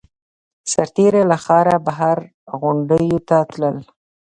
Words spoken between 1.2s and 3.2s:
له ښاره بهر غونډیو